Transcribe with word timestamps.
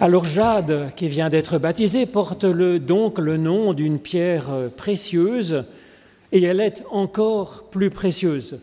Alors 0.00 0.24
Jade, 0.24 0.92
qui 0.96 1.06
vient 1.06 1.30
d'être 1.30 1.58
baptisée, 1.58 2.04
porte 2.04 2.42
le, 2.42 2.80
donc 2.80 3.20
le 3.20 3.36
nom 3.36 3.72
d'une 3.72 4.00
pierre 4.00 4.50
précieuse 4.76 5.64
et 6.32 6.42
elle 6.42 6.58
est 6.58 6.82
encore 6.90 7.66
plus 7.70 7.90
précieuse. 7.90 8.58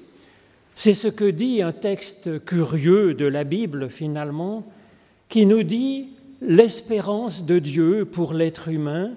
C'est 0.75 0.93
ce 0.93 1.07
que 1.07 1.23
dit 1.23 1.61
un 1.61 1.71
texte 1.71 2.43
curieux 2.43 3.13
de 3.13 3.23
la 3.25 3.45
Bible 3.45 3.89
finalement, 3.89 4.65
qui 5.29 5.45
nous 5.45 5.63
dit 5.63 6.09
l'espérance 6.41 7.45
de 7.45 7.59
Dieu 7.59 8.03
pour 8.03 8.33
l'être 8.33 8.67
humain. 8.67 9.11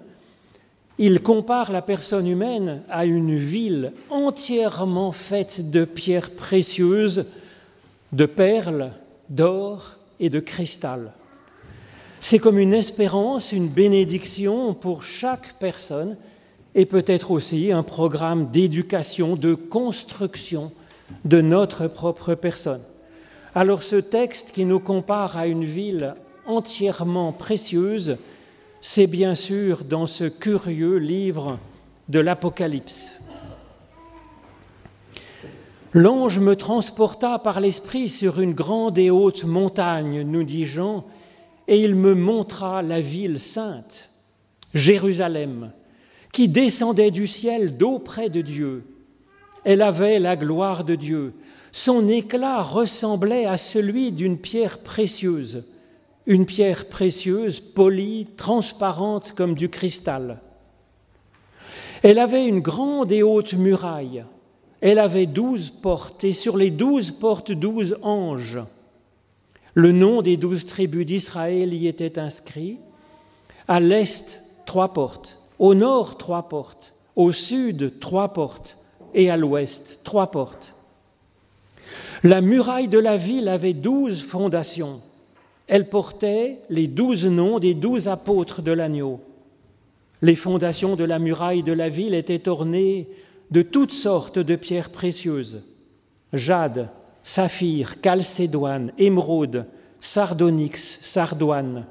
Il 0.99 1.21
compare 1.21 1.73
la 1.73 1.83
personne 1.83 2.29
humaine 2.29 2.83
à 2.89 3.07
une 3.07 3.37
ville 3.37 3.93
entièrement 4.09 5.11
faite 5.11 5.69
de 5.73 5.85
pierres 5.85 6.31
précieuses, 6.31 7.25
de 8.13 8.27
perles, 8.27 8.93
d'or 9.31 9.97
et 10.21 10.31
de 10.31 10.39
cristal. 10.39 11.11
C'est 12.27 12.39
comme 12.39 12.59
une 12.59 12.73
espérance, 12.73 13.53
une 13.53 13.69
bénédiction 13.69 14.73
pour 14.73 15.03
chaque 15.03 15.59
personne 15.59 16.17
et 16.75 16.87
peut-être 16.87 17.31
aussi 17.31 17.71
un 17.71 17.83
programme 17.83 18.51
d'éducation, 18.51 19.37
de 19.37 19.53
construction 19.53 20.73
de 21.27 21.43
notre 21.43 21.87
propre 21.87 22.35
personne. 22.35 22.81
Alors 23.55 23.83
ce 23.83 23.97
texte 23.97 24.53
qui 24.53 24.65
nous 24.65 24.81
compare 24.81 25.37
à 25.37 25.47
une 25.47 25.67
ville 25.67 26.15
entièrement 26.47 27.31
précieuse, 27.35 28.17
c'est 28.81 29.07
bien 29.07 29.35
sûr 29.35 29.85
dans 29.85 30.07
ce 30.07 30.25
curieux 30.25 30.97
livre 30.97 31.59
de 32.09 32.21
l'Apocalypse. 32.21 33.21
L'ange 35.93 36.39
me 36.41 36.57
transporta 36.57 37.39
par 37.39 37.61
l'esprit 37.61 38.09
sur 38.09 38.41
une 38.41 38.55
grande 38.55 38.97
et 38.97 39.11
haute 39.11 39.45
montagne, 39.45 40.23
nous 40.23 40.43
dit 40.43 40.65
Jean, 40.65 41.05
et 41.67 41.81
il 41.83 41.95
me 41.95 42.15
montra 42.15 42.83
la 42.83 43.01
ville 43.01 43.41
sainte, 43.41 44.11
Jérusalem, 44.75 45.73
qui 46.33 46.49
descendait 46.49 47.11
du 47.11 47.27
ciel 47.27 47.77
d'auprès 47.77 48.29
de 48.29 48.41
Dieu. 48.41 48.85
Elle 49.65 49.83
avait 49.83 50.19
la 50.19 50.37
gloire 50.37 50.85
de 50.85 50.95
Dieu. 50.95 51.33
Son 51.73 52.09
éclat 52.09 52.63
ressemblait 52.63 53.47
à 53.47 53.57
celui 53.57 54.13
d'une 54.13 54.39
pierre 54.39 54.79
précieuse, 54.79 55.65
une 56.27 56.47
pierre 56.47 56.89
précieuse, 56.89 57.61
polie, 57.61 58.27
transparente 58.37 59.33
comme 59.33 59.55
du 59.55 59.69
cristal. 59.69 60.41
Elle 62.03 62.19
avait 62.19 62.47
une 62.47 62.61
grande 62.61 63.13
et 63.13 63.23
haute 63.23 63.55
muraille. 63.55 64.25
Elle 64.83 64.99
avait 64.99 65.27
douze 65.27 65.71
portes, 65.71 66.25
et 66.25 66.35
sur 66.35 66.59
les 66.59 66.71
douze 66.71 67.11
portes, 67.11 67.53
douze 67.53 67.97
anges. 68.03 68.61
Le 69.75 69.93
nom 69.93 70.23
des 70.23 70.37
douze 70.37 70.65
tribus 70.65 71.05
d'Israël 71.05 71.75
y 71.75 71.87
était 71.87 72.19
inscrit. 72.19 72.79
À 73.69 73.81
l'est, 73.81 74.41
trois 74.67 74.93
portes 74.93 75.39
au 75.59 75.75
nord, 75.75 76.19
trois 76.19 76.49
portes. 76.49 76.95
Au 77.17 77.33
sud, 77.33 77.99
trois 78.01 78.33
portes. 78.33 78.77
Et 79.15 79.31
à 79.31 79.37
l'ouest, 79.37 80.01
trois 80.03 80.31
portes. 80.31 80.75
La 82.25 82.41
muraille 82.41 82.89
de 82.89 82.99
la 82.99 83.17
ville 83.17 83.49
avait 83.49 83.73
douze 83.75 84.23
fondations. 84.23 85.01
Elle 85.67 85.89
portait 85.89 86.59
les 86.69 86.89
douze 86.89 87.25
noms 87.25 87.59
des 87.59 87.75
douze 87.75 88.09
apôtres 88.09 88.63
de 88.63 88.73
l'agneau. 88.73 89.21
Les 90.23 90.35
fondations 90.35 90.97
de 90.97 91.05
la 91.05 91.19
muraille 91.19 91.63
de 91.63 91.73
la 91.73 91.89
ville 91.89 92.15
étaient 92.15 92.49
ornées 92.49 93.09
de 93.51 93.63
toutes 93.63 93.93
sortes 93.93 94.39
de 94.39 94.57
pierres 94.57 94.91
précieuses 94.91 95.63
jade, 96.33 96.89
saphir, 97.25 97.97
chalcédoine, 98.05 98.93
émeraude, 98.99 99.67
sardonyx, 99.99 101.01
sardoine, 101.03 101.87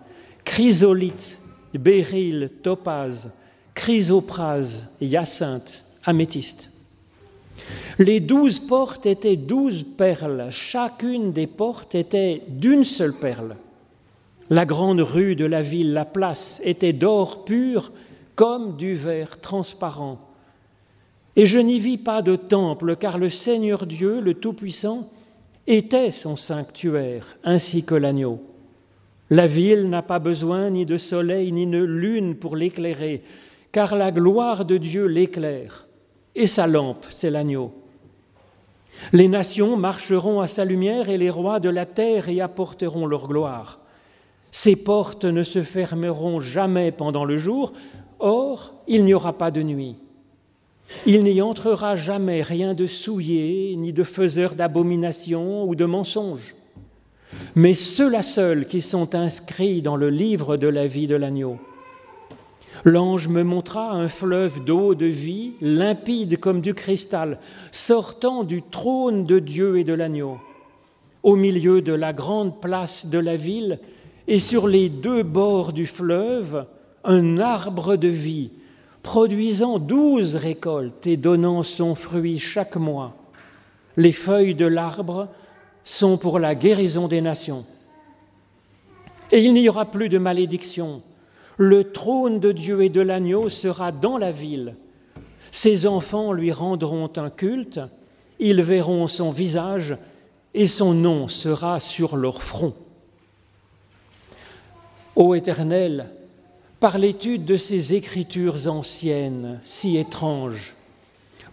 chrysolite, 0.46 1.40
béryl, 1.74 2.52
topaze, 2.62 3.32
chrysoprase, 3.74 4.86
hyacinthe, 5.02 5.84
améthyste. 6.06 6.70
Les 7.98 8.20
douze 8.20 8.60
portes 8.60 9.06
étaient 9.06 9.36
douze 9.36 9.84
perles, 9.98 10.48
chacune 10.52 11.32
des 11.32 11.48
portes 11.48 11.96
était 11.96 12.44
d'une 12.48 12.84
seule 12.84 13.14
perle. 13.14 13.56
La 14.50 14.66
grande 14.66 15.02
rue 15.02 15.36
de 15.36 15.46
la 15.46 15.62
ville, 15.62 15.94
la 15.94 16.06
place, 16.06 16.62
était 16.64 16.94
d'or 16.94 17.44
pur 17.46 17.92
comme 18.36 18.76
du 18.76 18.96
verre 18.96 19.40
transparent. 19.42 20.20
Et 21.36 21.48
je 21.48 21.58
n'y 21.58 21.80
vis 21.80 21.98
pas 21.98 22.22
de 22.22 22.36
temple, 22.36 22.96
car 22.96 23.18
le 23.18 23.30
Seigneur 23.30 23.88
Dieu, 23.88 24.20
le 24.20 24.36
Tout-Puissant, 24.36 25.10
était 25.68 26.12
son 26.12 26.36
sanctuaire, 26.36 27.38
ainsi 27.44 27.84
que 27.84 27.96
l'agneau. 27.96 28.42
La 29.30 29.48
ville 29.48 29.90
n'a 29.90 30.02
pas 30.02 30.20
besoin 30.20 30.70
ni 30.70 30.86
de 30.86 30.98
soleil 30.98 31.52
ni 31.52 31.66
de 31.66 31.80
lune 31.84 32.36
pour 32.36 32.56
l'éclairer, 32.56 33.24
car 33.72 33.96
la 33.96 34.12
gloire 34.12 34.66
de 34.66 34.78
Dieu 34.78 35.06
l'éclaire, 35.06 35.88
et 36.36 36.48
sa 36.48 36.68
lampe, 36.68 37.06
c'est 37.10 37.32
l'agneau. 37.32 37.74
Les 39.12 39.28
nations 39.28 39.76
marcheront 39.78 40.42
à 40.42 40.48
sa 40.48 40.66
lumière 40.66 41.10
et 41.10 41.18
les 41.18 41.30
rois 41.30 41.60
de 41.60 41.70
la 41.70 41.86
terre 41.86 42.30
y 42.30 42.42
apporteront 42.42 43.06
leur 43.06 43.28
gloire. 43.28 43.80
Ses 44.52 44.76
portes 44.76 45.26
ne 45.26 45.44
se 45.44 45.64
fermeront 45.64 46.40
jamais 46.40 46.92
pendant 46.92 47.26
le 47.26 47.38
jour, 47.38 47.74
or 48.20 48.74
il 48.88 49.04
n'y 49.04 49.14
aura 49.14 49.34
pas 49.34 49.50
de 49.50 49.64
nuit. 49.64 49.96
Il 51.06 51.24
n'y 51.24 51.42
entrera 51.42 51.96
jamais 51.96 52.42
rien 52.42 52.74
de 52.74 52.88
souillé, 52.88 53.76
ni 53.76 53.92
de 53.94 54.04
faiseur 54.04 54.56
d'abomination 54.56 55.66
ou 55.66 55.76
de 55.76 55.86
mensonge. 55.86 56.56
Mais 57.56 57.74
ceux-là 57.74 58.22
seuls 58.22 58.68
qui 58.68 58.82
sont 58.82 59.16
inscrits 59.16 59.82
dans 59.82 59.96
le 59.96 60.10
livre 60.10 60.58
de 60.58 60.68
la 60.68 60.88
vie 60.88 61.08
de 61.08 61.16
l'agneau. 61.16 61.58
L'ange 62.84 63.28
me 63.28 63.44
montra 63.44 63.92
un 63.92 64.10
fleuve 64.10 64.64
d'eau 64.64 64.94
de 64.96 65.06
vie, 65.06 65.54
limpide 65.62 66.40
comme 66.40 66.62
du 66.62 66.74
cristal, 66.74 67.40
sortant 67.72 68.44
du 68.44 68.62
trône 68.62 69.26
de 69.26 69.40
Dieu 69.40 69.78
et 69.78 69.84
de 69.84 69.94
l'agneau. 69.94 70.38
Au 71.22 71.36
milieu 71.36 71.82
de 71.82 71.94
la 71.94 72.12
grande 72.12 72.60
place 72.60 73.06
de 73.06 73.18
la 73.18 73.38
ville 73.38 73.80
et 74.28 74.40
sur 74.40 74.68
les 74.68 74.90
deux 74.90 75.24
bords 75.24 75.72
du 75.72 75.86
fleuve, 75.86 76.66
un 77.06 77.38
arbre 77.40 77.96
de 77.96 78.10
vie, 78.10 78.52
produisant 79.04 79.78
douze 79.78 80.36
récoltes 80.36 81.06
et 81.06 81.18
donnant 81.18 81.62
son 81.62 81.94
fruit 81.94 82.40
chaque 82.40 82.78
mois. 82.78 83.16
Les 83.96 84.12
feuilles 84.12 84.56
de 84.56 84.66
l'arbre 84.66 85.28
sont 85.84 86.18
pour 86.18 86.40
la 86.40 86.56
guérison 86.56 87.08
des 87.08 87.22
nations. 87.22 87.66
Et 89.32 89.44
il 89.44 89.54
n'y 89.54 89.70
aura 89.70 89.86
plus 89.86 90.10
de 90.10 90.18
malédiction 90.18 91.04
le 91.58 91.92
trône 91.92 92.40
de 92.40 92.52
Dieu 92.52 92.84
et 92.84 92.90
de 92.90 93.02
l'agneau 93.02 93.50
sera 93.50 93.92
dans 93.92 94.18
la 94.18 94.32
ville. 94.32 94.76
Ses 95.52 95.86
enfants 95.86 96.34
lui 96.34 96.52
rendront 96.52 97.12
un 97.16 97.30
culte, 97.30 97.80
ils 98.40 98.62
verront 98.62 99.08
son 99.08 99.30
visage 99.30 99.96
et 100.54 100.68
son 100.68 100.94
nom 100.94 101.28
sera 101.28 101.80
sur 101.80 102.16
leur 102.16 102.42
front. 102.42 102.74
Ô 105.16 105.36
Éternel, 105.36 106.10
par 106.84 106.98
l'étude 106.98 107.46
de 107.46 107.56
ces 107.56 107.94
écritures 107.94 108.68
anciennes 108.68 109.62
si 109.64 109.96
étranges, 109.96 110.74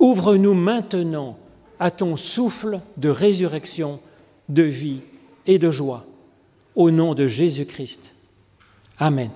ouvre-nous 0.01 0.55
maintenant 0.55 1.39
à 1.79 1.93
ton 1.93 2.17
souffle 2.17 2.81
de 2.97 3.11
résurrection, 3.11 4.01
de 4.49 4.65
vie 4.65 5.03
et 5.47 5.61
de 5.61 5.71
joie. 5.71 6.05
Au 6.75 6.91
nom 6.91 7.15
de 7.15 7.29
Jésus-Christ. 7.29 8.13
Amen 8.99 9.31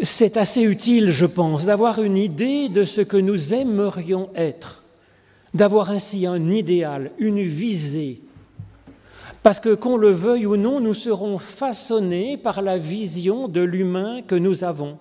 c'est 0.00 0.36
assez 0.36 0.60
utile, 0.60 1.10
je 1.10 1.24
pense, 1.24 1.64
d'avoir 1.64 2.02
une 2.02 2.18
idée 2.18 2.68
de 2.68 2.84
ce 2.84 3.00
que 3.00 3.16
nous 3.16 3.54
aimerions 3.54 4.28
être, 4.34 4.82
d'avoir 5.54 5.90
ainsi 5.90 6.26
un 6.26 6.50
idéal, 6.50 7.12
une 7.16 7.42
visée. 7.42 8.20
Parce 9.44 9.60
que 9.60 9.74
qu'on 9.74 9.98
le 9.98 10.08
veuille 10.08 10.46
ou 10.46 10.56
non, 10.56 10.80
nous 10.80 10.94
serons 10.94 11.36
façonnés 11.36 12.38
par 12.38 12.62
la 12.62 12.78
vision 12.78 13.46
de 13.46 13.60
l'humain 13.60 14.22
que 14.22 14.34
nous 14.34 14.64
avons, 14.64 14.96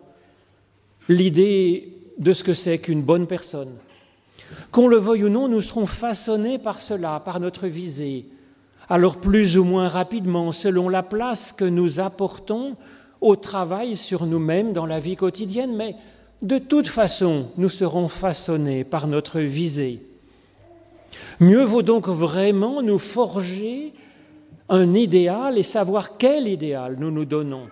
l'idée 1.08 1.94
de 2.18 2.34
ce 2.34 2.44
que 2.44 2.54
c'est 2.54 2.78
qu'une 2.80 3.02
bonne 3.02 3.26
personne. 3.26 3.72
Qu'on 4.70 4.90
le 4.90 4.98
veuille 4.98 5.24
ou 5.24 5.30
non, 5.30 5.48
nous 5.48 5.62
serons 5.62 5.86
façonnés 5.86 6.60
par 6.60 6.82
cela, 6.82 7.22
par 7.22 7.40
notre 7.40 7.68
visée. 7.68 8.26
Alors 8.90 9.16
plus 9.16 9.58
ou 9.58 9.64
moins 9.64 9.88
rapidement, 9.88 10.52
selon 10.52 10.90
la 10.90 11.04
place 11.04 11.54
que 11.54 11.64
nous 11.64 12.02
apportons 12.02 12.76
au 13.22 13.38
travail 13.38 13.96
sur 13.96 14.26
nous-mêmes 14.26 14.74
dans 14.74 14.86
la 14.86 15.00
vie 15.00 15.16
quotidienne, 15.16 15.74
mais 15.74 15.96
de 16.42 16.58
toute 16.58 16.90
façon, 16.90 17.48
nous 17.56 17.70
serons 17.70 18.10
façonnés 18.10 18.84
par 18.84 19.08
notre 19.08 19.40
visée. 19.40 20.06
Mieux 21.40 21.64
vaut 21.64 21.82
donc 21.82 22.10
vraiment 22.10 22.82
nous 22.82 23.00
forger 23.00 23.94
un 24.74 24.96
idéal 24.96 25.60
et 25.60 25.64
savoir 25.64 26.18
quel 26.18 26.48
idéal 26.48 26.96
nous 26.98 27.12
nous 27.12 27.26
donnons, 27.26 27.68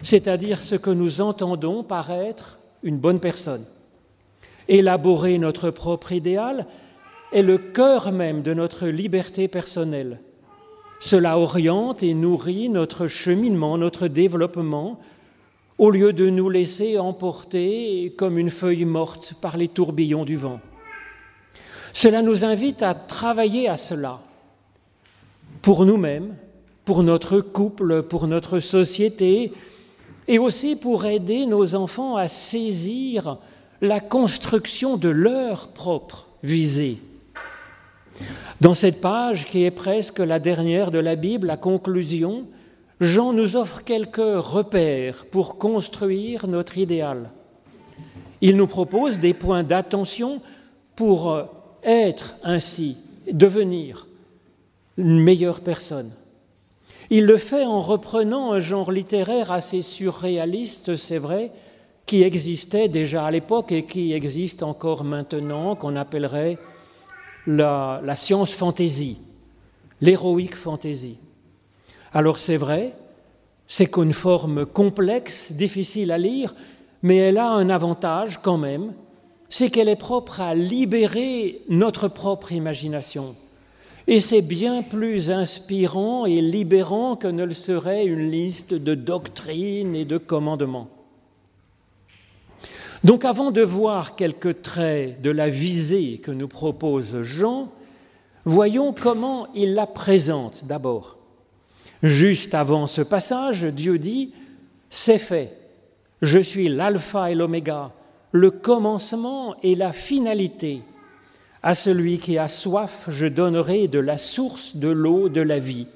c'est-à-dire 0.00 0.62
ce 0.62 0.74
que 0.74 0.88
nous 0.88 1.20
entendons 1.20 1.82
par 1.82 2.10
être 2.10 2.58
une 2.82 2.96
bonne 2.96 3.20
personne. 3.20 3.66
Élaborer 4.66 5.36
notre 5.36 5.70
propre 5.70 6.12
idéal 6.12 6.66
est 7.30 7.42
le 7.42 7.58
cœur 7.58 8.10
même 8.10 8.40
de 8.40 8.54
notre 8.54 8.86
liberté 8.86 9.48
personnelle. 9.48 10.18
Cela 10.98 11.38
oriente 11.38 12.02
et 12.02 12.14
nourrit 12.14 12.70
notre 12.70 13.06
cheminement, 13.06 13.76
notre 13.76 14.08
développement, 14.08 15.00
au 15.76 15.90
lieu 15.90 16.14
de 16.14 16.30
nous 16.30 16.48
laisser 16.48 16.98
emporter 16.98 18.14
comme 18.16 18.38
une 18.38 18.50
feuille 18.50 18.86
morte 18.86 19.34
par 19.42 19.58
les 19.58 19.68
tourbillons 19.68 20.24
du 20.24 20.38
vent. 20.38 20.60
Cela 21.92 22.22
nous 22.22 22.46
invite 22.46 22.82
à 22.82 22.94
travailler 22.94 23.68
à 23.68 23.76
cela, 23.76 24.20
pour 25.64 25.86
nous-mêmes, 25.86 26.36
pour 26.84 27.02
notre 27.02 27.40
couple, 27.40 28.02
pour 28.02 28.26
notre 28.26 28.60
société, 28.60 29.50
et 30.28 30.38
aussi 30.38 30.76
pour 30.76 31.06
aider 31.06 31.46
nos 31.46 31.74
enfants 31.74 32.16
à 32.16 32.28
saisir 32.28 33.38
la 33.80 34.00
construction 34.00 34.98
de 34.98 35.08
leur 35.08 35.68
propre 35.68 36.28
visée. 36.42 36.98
Dans 38.60 38.74
cette 38.74 39.00
page, 39.00 39.46
qui 39.46 39.64
est 39.64 39.70
presque 39.70 40.18
la 40.18 40.38
dernière 40.38 40.90
de 40.90 40.98
la 40.98 41.16
Bible, 41.16 41.46
la 41.46 41.56
conclusion, 41.56 42.44
Jean 43.00 43.32
nous 43.32 43.56
offre 43.56 43.82
quelques 43.82 44.18
repères 44.18 45.24
pour 45.30 45.56
construire 45.56 46.46
notre 46.46 46.76
idéal. 46.76 47.30
Il 48.42 48.58
nous 48.58 48.66
propose 48.66 49.18
des 49.18 49.32
points 49.32 49.62
d'attention 49.62 50.42
pour 50.94 51.40
être 51.82 52.36
ainsi, 52.42 52.98
devenir 53.32 54.06
une 54.96 55.20
meilleure 55.20 55.60
personne. 55.60 56.12
Il 57.10 57.26
le 57.26 57.36
fait 57.36 57.64
en 57.64 57.80
reprenant 57.80 58.52
un 58.52 58.60
genre 58.60 58.90
littéraire 58.90 59.52
assez 59.52 59.82
surréaliste, 59.82 60.96
c'est 60.96 61.18
vrai, 61.18 61.52
qui 62.06 62.22
existait 62.22 62.88
déjà 62.88 63.26
à 63.26 63.30
l'époque 63.30 63.72
et 63.72 63.84
qui 63.84 64.12
existe 64.12 64.62
encore 64.62 65.04
maintenant, 65.04 65.76
qu'on 65.76 65.96
appellerait 65.96 66.58
la, 67.46 68.00
science 68.16 68.52
fantasy, 68.52 69.18
l'héroïque 70.00 70.56
fantasy. 70.56 71.18
Alors 72.12 72.38
c'est 72.38 72.56
vrai, 72.56 72.94
c'est 73.66 73.90
qu'une 73.90 74.12
forme 74.12 74.66
complexe, 74.66 75.52
difficile 75.52 76.10
à 76.12 76.18
lire, 76.18 76.54
mais 77.02 77.16
elle 77.16 77.38
a 77.38 77.48
un 77.50 77.68
avantage 77.68 78.40
quand 78.40 78.58
même, 78.58 78.92
c'est 79.48 79.70
qu'elle 79.70 79.88
est 79.88 79.96
propre 79.96 80.40
à 80.40 80.54
libérer 80.54 81.62
notre 81.68 82.08
propre 82.08 82.52
imagination. 82.52 83.36
Et 84.06 84.20
c'est 84.20 84.42
bien 84.42 84.82
plus 84.82 85.30
inspirant 85.30 86.26
et 86.26 86.40
libérant 86.40 87.16
que 87.16 87.26
ne 87.26 87.44
le 87.44 87.54
serait 87.54 88.04
une 88.04 88.30
liste 88.30 88.74
de 88.74 88.94
doctrines 88.94 89.96
et 89.96 90.04
de 90.04 90.18
commandements. 90.18 90.90
Donc 93.02 93.24
avant 93.24 93.50
de 93.50 93.62
voir 93.62 94.16
quelques 94.16 94.62
traits 94.62 95.20
de 95.20 95.30
la 95.30 95.48
visée 95.48 96.18
que 96.18 96.30
nous 96.30 96.48
propose 96.48 97.22
Jean, 97.22 97.70
voyons 98.44 98.94
comment 98.98 99.48
il 99.54 99.74
la 99.74 99.86
présente 99.86 100.64
d'abord. 100.66 101.18
Juste 102.02 102.54
avant 102.54 102.86
ce 102.86 103.00
passage, 103.00 103.64
Dieu 103.64 103.98
dit, 103.98 104.32
C'est 104.90 105.18
fait, 105.18 105.56
je 106.20 106.38
suis 106.38 106.68
l'alpha 106.68 107.30
et 107.30 107.34
l'oméga, 107.34 107.92
le 108.32 108.50
commencement 108.50 109.56
et 109.62 109.74
la 109.74 109.92
finalité. 109.92 110.82
À 111.66 111.74
celui 111.74 112.18
qui 112.18 112.36
a 112.36 112.46
soif, 112.46 113.06
je 113.08 113.24
donnerai 113.24 113.88
de 113.88 113.98
la 113.98 114.18
source 114.18 114.76
de 114.76 114.88
l'eau 114.88 115.30
de 115.30 115.40
la 115.40 115.58
vie, 115.58 115.86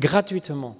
gratuitement. 0.00 0.76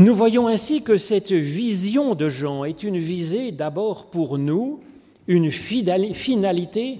Nous 0.00 0.16
voyons 0.16 0.48
ainsi 0.48 0.82
que 0.82 0.96
cette 0.96 1.30
vision 1.30 2.16
de 2.16 2.28
Jean 2.28 2.64
est 2.64 2.82
une 2.82 2.98
visée 2.98 3.52
d'abord 3.52 4.06
pour 4.06 4.36
nous, 4.36 4.80
une 5.28 5.52
finalité, 5.52 6.98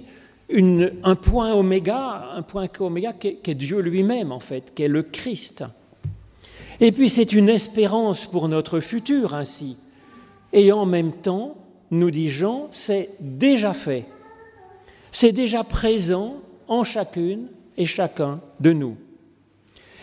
un 0.49 1.15
point 1.15 1.53
oméga, 1.53 2.29
un 2.33 2.43
point 2.43 2.69
oméga 2.79 3.11
qui 3.11 3.37
est 3.43 3.53
Dieu 3.53 3.81
lui-même 3.81 4.31
en 4.31 4.39
fait, 4.39 4.73
qui 4.73 4.83
est 4.83 4.87
le 4.87 5.03
Christ. 5.03 5.65
Et 6.79 6.93
puis 6.93 7.09
c'est 7.09 7.33
une 7.33 7.49
espérance 7.49 8.25
pour 8.25 8.47
notre 8.47 8.79
futur 8.79 9.35
ainsi. 9.35 9.75
Et 10.53 10.71
en 10.71 10.85
même 10.85 11.11
temps, 11.11 11.57
nous 11.91 12.09
dit 12.09 12.29
Jean, 12.29 12.69
c'est 12.71 13.09
déjà 13.19 13.73
fait. 13.73 14.05
C'est 15.19 15.31
déjà 15.31 15.63
présent 15.63 16.35
en 16.67 16.83
chacune 16.83 17.47
et 17.75 17.87
chacun 17.87 18.39
de 18.59 18.71
nous. 18.71 18.97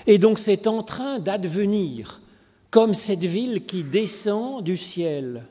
Et 0.09 0.19
donc 0.19 0.41
c'est 0.41 0.67
en 0.67 0.83
train 0.83 1.21
d'advenir, 1.21 2.21
comme 2.73 2.95
cette 2.95 3.23
ville 3.23 3.65
qui 3.65 3.85
descend 3.85 4.65
du 4.65 4.77
ciel 4.77 5.45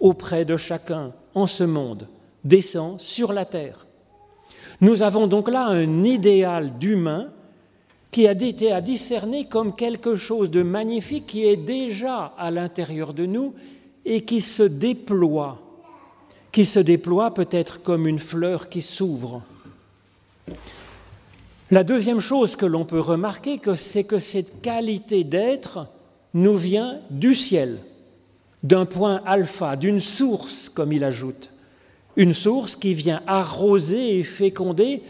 auprès 0.00 0.46
de 0.46 0.56
chacun 0.56 1.12
en 1.34 1.46
ce 1.46 1.64
monde, 1.64 2.08
descend 2.44 2.98
sur 2.98 3.34
la 3.34 3.44
terre. 3.44 3.86
Nous 4.80 5.02
avons 5.02 5.26
donc 5.26 5.50
là 5.50 5.66
un 5.66 6.02
idéal 6.02 6.78
d'humain 6.78 7.28
qui 8.10 8.26
a 8.26 8.32
été 8.32 8.72
à 8.72 8.80
discerner 8.80 9.48
comme 9.48 9.74
quelque 9.74 10.14
chose 10.14 10.50
de 10.50 10.62
magnifique 10.62 11.26
qui 11.26 11.44
est 11.44 11.58
déjà 11.58 12.32
à 12.38 12.50
l'intérieur 12.50 13.12
de 13.12 13.26
nous 13.26 13.52
et 14.06 14.22
qui 14.22 14.40
se 14.40 14.62
déploie 14.62 15.63
qui 16.54 16.64
se 16.66 16.78
déploie 16.78 17.34
peut-être 17.34 17.82
comme 17.82 18.06
une 18.06 18.20
fleur 18.20 18.68
qui 18.68 18.80
s'ouvre. 18.80 19.42
La 21.72 21.82
deuxième 21.82 22.20
chose 22.20 22.54
que 22.54 22.64
l'on 22.64 22.84
peut 22.84 23.00
remarquer, 23.00 23.60
c'est 23.76 24.04
que 24.04 24.20
cette 24.20 24.62
qualité 24.62 25.24
d'être 25.24 25.88
nous 26.32 26.56
vient 26.56 27.00
du 27.10 27.34
ciel, 27.34 27.78
d'un 28.62 28.86
point 28.86 29.20
alpha, 29.26 29.74
d'une 29.74 29.98
source, 29.98 30.68
comme 30.68 30.92
il 30.92 31.02
ajoute, 31.02 31.50
une 32.14 32.32
source 32.32 32.76
qui 32.76 32.94
vient 32.94 33.20
arroser 33.26 34.20
et 34.20 34.22
féconder 34.22 35.02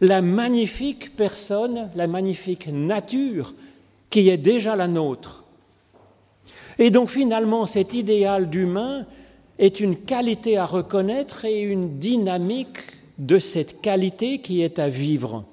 la 0.00 0.22
magnifique 0.22 1.16
personne, 1.16 1.90
la 1.96 2.06
magnifique 2.06 2.68
nature 2.68 3.54
qui 4.08 4.28
est 4.28 4.36
déjà 4.36 4.76
la 4.76 4.86
nôtre. 4.86 5.42
Et 6.78 6.92
donc 6.92 7.08
finalement, 7.08 7.66
cet 7.66 7.92
idéal 7.92 8.48
d'humain 8.48 9.04
est 9.58 9.80
une 9.80 9.96
qualité 9.96 10.56
à 10.56 10.66
reconnaître 10.66 11.44
et 11.44 11.60
une 11.60 11.98
dynamique 11.98 12.78
de 13.18 13.38
cette 13.38 13.80
qualité 13.80 14.40
qui 14.40 14.62
est 14.62 14.78
à 14.78 14.88
vivre. 14.88 15.44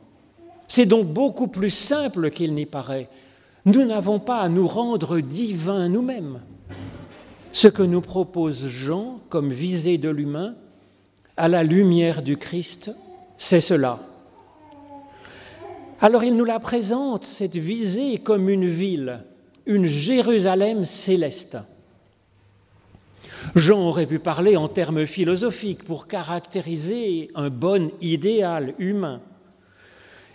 C'est 0.67 0.85
donc 0.85 1.07
beaucoup 1.07 1.47
plus 1.47 1.69
simple 1.69 2.29
qu'il 2.31 2.53
n'y 2.53 2.65
paraît. 2.65 3.09
Nous 3.65 3.85
n'avons 3.85 4.19
pas 4.19 4.39
à 4.39 4.49
nous 4.49 4.67
rendre 4.67 5.19
divins 5.19 5.87
nous-mêmes. 5.87 6.41
Ce 7.51 7.67
que 7.67 7.83
nous 7.83 8.01
propose 8.01 8.67
Jean 8.67 9.19
comme 9.29 9.51
visée 9.53 9.97
de 9.97 10.09
l'humain, 10.09 10.55
à 11.37 11.47
la 11.47 11.63
lumière 11.63 12.21
du 12.21 12.37
Christ, 12.37 12.91
c'est 13.37 13.61
cela. 13.61 13.99
Alors 16.01 16.23
il 16.23 16.35
nous 16.35 16.45
la 16.45 16.59
présente, 16.59 17.23
cette 17.23 17.55
visée, 17.55 18.17
comme 18.17 18.49
une 18.49 18.65
ville, 18.65 19.23
une 19.65 19.85
Jérusalem 19.85 20.85
céleste. 20.85 21.57
Jean 23.55 23.79
aurait 23.79 24.05
pu 24.05 24.19
parler 24.19 24.57
en 24.57 24.67
termes 24.67 25.05
philosophiques 25.05 25.83
pour 25.83 26.07
caractériser 26.07 27.29
un 27.35 27.49
bon 27.49 27.91
idéal 28.01 28.73
humain. 28.79 29.21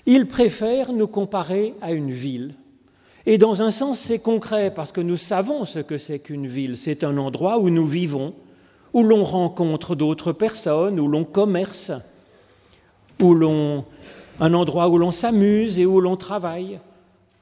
Il 0.07 0.27
préfère 0.27 0.93
nous 0.93 1.09
comparer 1.09 1.75
à 1.83 1.93
une 1.93 2.11
ville. 2.11 2.55
Et 3.27 3.37
dans 3.37 3.61
un 3.61 3.71
sens, 3.71 3.99
c'est 3.99 4.21
concret 4.21 4.73
parce 4.73 4.93
que 4.93 5.01
nous 5.01 5.17
savons 5.17 5.65
ce 5.67 5.81
que 5.81 5.99
c'est 5.99 6.19
qu'une 6.19 6.47
ville. 6.47 6.77
C'est 6.77 7.05
un 7.05 7.19
endroit 7.19 7.59
où 7.59 7.69
nous 7.69 7.87
vivons, 7.87 8.33
où 8.95 9.03
l'on 9.03 9.23
rencontre 9.23 9.95
d'autres 9.95 10.33
personnes, 10.33 10.99
où 10.99 11.09
l'on 11.09 11.25
commerce, 11.25 11.93
un 14.41 14.55
endroit 14.55 14.89
où 14.89 14.97
l'on 14.97 15.13
s'amuse 15.13 15.79
et 15.79 15.87
où 15.87 16.01
l'on 16.01 16.17
travaille, 16.17 16.79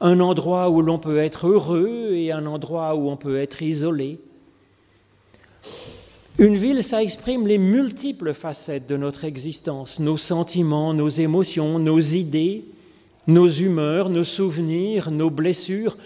un 0.01 0.21
endroit 0.21 0.71
où 0.71 0.83
l'on 0.83 0.99
peut 0.99 1.19
être 1.19 1.47
heureux 1.47 2.11
et 2.13 2.33
un 2.33 2.47
endroit 2.47 2.97
où 2.97 3.09
on 3.09 3.17
peut 3.17 3.39
être 3.39 3.63
isolé. 3.63 4.19
Une 6.39 6.57
ville, 6.57 6.83
ça 6.83 7.03
exprime 7.03 7.47
les 7.47 7.57
multiples 7.57 8.35
facettes 8.35 8.87
de 8.87 8.99
notre 8.99 9.25
existence, 9.25 9.99
nos 9.99 10.19
sentiments, 10.19 10.93
nos 10.93 11.09
émotions, 11.09 11.79
nos 11.79 11.99
idées, 11.99 12.67
nos 13.27 13.49
humeurs, 13.49 14.11
nos 14.11 14.25
souvenirs, 14.25 15.11
nos 15.11 15.31
blessures, 15.31 15.97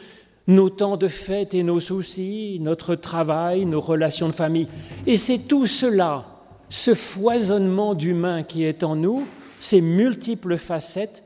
nos 0.47 0.71
temps 0.71 0.97
de 0.97 1.09
fête 1.09 1.53
et 1.53 1.65
nos 1.65 1.81
soucis, 1.81 2.59
notre 2.61 2.95
travail, 2.95 3.65
nos 3.65 3.81
relations 3.81 4.29
de 4.29 4.33
famille. 4.33 4.69
Et 5.05 5.17
c'est 5.17 5.39
tout 5.39 5.67
cela, 5.67 6.27
ce 6.69 6.95
foisonnement 6.95 7.95
d'humain 7.95 8.45
qui 8.45 8.63
est 8.63 8.85
en 8.85 8.95
nous, 8.95 9.27
ces 9.59 9.81
multiples 9.81 10.59
facettes, 10.59 11.25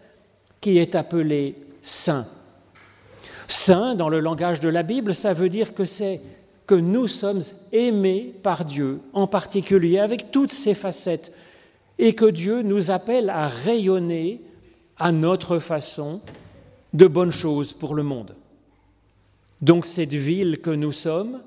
qui 0.62 0.78
est 0.78 0.94
appelé 0.94 1.56
saint. 1.82 2.26
Saint, 3.48 3.94
dans 3.94 4.08
le 4.08 4.20
langage 4.20 4.60
de 4.60 4.70
la 4.70 4.82
Bible, 4.82 5.14
ça 5.14 5.34
veut 5.34 5.50
dire 5.50 5.74
que 5.74 5.84
c'est 5.84 6.22
que 6.66 6.74
nous 6.74 7.08
sommes 7.08 7.42
aimés 7.72 8.34
par 8.42 8.64
Dieu, 8.64 9.00
en 9.12 9.26
particulier 9.26 9.98
avec 9.98 10.30
toutes 10.30 10.52
ses 10.52 10.74
facettes, 10.74 11.32
et 11.98 12.14
que 12.14 12.24
Dieu 12.24 12.62
nous 12.62 12.90
appelle 12.90 13.30
à 13.30 13.46
rayonner 13.46 14.40
à 14.96 15.12
notre 15.12 15.58
façon 15.58 16.20
de 16.92 17.06
bonnes 17.06 17.32
choses 17.32 17.72
pour 17.72 17.94
le 17.94 18.02
monde. 18.02 18.34
Donc 19.60 19.86
cette 19.86 20.14
ville 20.14 20.60
que 20.60 20.70
nous 20.70 20.92
sommes, 20.92 21.40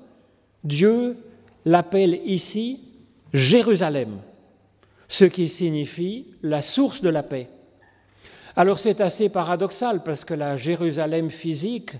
Dieu 0.64 1.16
l'appelle 1.64 2.20
ici 2.24 2.80
Jérusalem, 3.32 4.18
ce 5.06 5.24
qui 5.24 5.48
signifie 5.48 6.26
la 6.42 6.62
source 6.62 7.02
de 7.02 7.08
la 7.08 7.22
paix. 7.22 7.48
Alors 8.56 8.78
c'est 8.78 9.00
assez 9.00 9.28
paradoxal 9.28 10.02
parce 10.02 10.24
que 10.24 10.34
la 10.34 10.56
Jérusalem 10.56 11.30
physique 11.30 11.92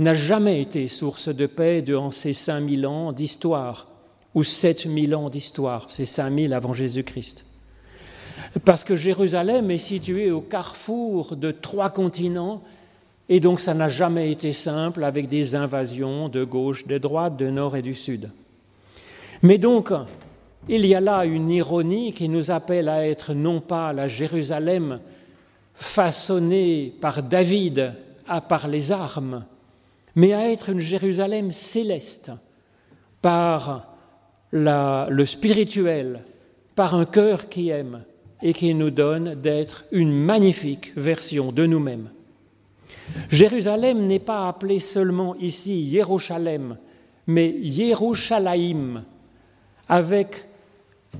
n'a 0.00 0.14
jamais 0.14 0.60
été 0.60 0.88
source 0.88 1.28
de 1.28 1.46
paix 1.46 1.82
durant 1.82 2.10
ces 2.10 2.32
5000 2.32 2.86
ans 2.86 3.12
d'histoire, 3.12 3.88
ou 4.34 4.42
7000 4.42 5.14
ans 5.14 5.28
d'histoire, 5.28 5.86
c'est 5.88 6.04
5000 6.04 6.54
avant 6.54 6.72
Jésus-Christ. 6.72 7.44
Parce 8.64 8.82
que 8.82 8.96
Jérusalem 8.96 9.70
est 9.70 9.78
située 9.78 10.30
au 10.30 10.40
carrefour 10.40 11.36
de 11.36 11.50
trois 11.50 11.90
continents, 11.90 12.62
et 13.28 13.40
donc 13.40 13.60
ça 13.60 13.74
n'a 13.74 13.88
jamais 13.88 14.32
été 14.32 14.52
simple 14.52 15.04
avec 15.04 15.28
des 15.28 15.54
invasions 15.54 16.28
de 16.28 16.44
gauche, 16.44 16.86
de 16.86 16.98
droite, 16.98 17.36
de 17.36 17.50
nord 17.50 17.76
et 17.76 17.82
du 17.82 17.94
sud. 17.94 18.30
Mais 19.42 19.58
donc, 19.58 19.92
il 20.68 20.84
y 20.86 20.94
a 20.94 21.00
là 21.00 21.24
une 21.24 21.50
ironie 21.50 22.12
qui 22.12 22.28
nous 22.28 22.50
appelle 22.50 22.88
à 22.88 23.06
être 23.06 23.34
non 23.34 23.60
pas 23.60 23.92
la 23.92 24.08
Jérusalem 24.08 25.00
façonnée 25.74 26.92
par 27.00 27.22
David 27.22 27.94
à 28.26 28.40
par 28.40 28.68
les 28.68 28.92
armes, 28.92 29.44
mais 30.14 30.32
à 30.32 30.50
être 30.50 30.68
une 30.68 30.80
Jérusalem 30.80 31.52
céleste 31.52 32.32
par 33.22 33.94
le 34.52 35.24
spirituel, 35.24 36.24
par 36.74 36.94
un 36.94 37.04
cœur 37.04 37.48
qui 37.48 37.68
aime 37.68 38.04
et 38.42 38.52
qui 38.52 38.74
nous 38.74 38.90
donne 38.90 39.34
d'être 39.34 39.84
une 39.92 40.12
magnifique 40.12 40.92
version 40.96 41.52
de 41.52 41.66
nous-mêmes. 41.66 42.10
Jérusalem 43.28 44.06
n'est 44.06 44.18
pas 44.18 44.48
appelée 44.48 44.80
seulement 44.80 45.34
ici 45.36 45.90
Jérusalem, 45.90 46.76
mais 47.26 47.50
Yerushalayim, 47.50 49.04
avec 49.88 50.46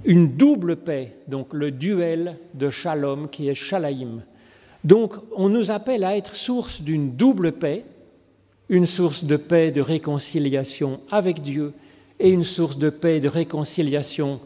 une 0.04 0.36
double 0.36 0.76
paix, 0.76 1.16
donc 1.28 1.52
le 1.52 1.70
duel 1.70 2.38
de 2.54 2.70
Shalom 2.70 3.28
qui 3.28 3.48
est 3.48 3.54
Shalaim. 3.54 4.22
Donc 4.84 5.14
on 5.36 5.48
nous 5.48 5.70
appelle 5.70 6.04
à 6.04 6.16
être 6.16 6.36
source 6.36 6.80
d'une 6.80 7.16
double 7.16 7.52
paix, 7.52 7.84
une 8.70 8.86
source 8.86 9.24
de 9.24 9.36
paix 9.36 9.72
de 9.72 9.80
réconciliation 9.80 11.00
avec 11.10 11.42
Dieu 11.42 11.74
et 12.20 12.30
une 12.30 12.44
source 12.44 12.78
de 12.78 12.88
paix 12.88 13.16
et 13.16 13.20
de 13.20 13.28
réconciliation 13.28 14.38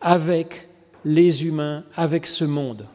avec 0.00 0.68
les 1.04 1.44
humains, 1.44 1.82
avec 1.96 2.28
ce 2.28 2.44
monde. 2.44 2.86